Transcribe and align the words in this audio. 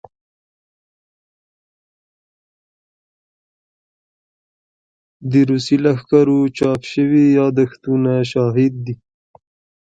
د 5.31 5.33
روسي 5.49 5.75
لښکرو 5.83 6.39
چاپ 6.57 6.81
شوي 6.91 7.23
يادښتونه 7.37 8.11
شاهد 8.31 8.73
دي. 8.85 8.95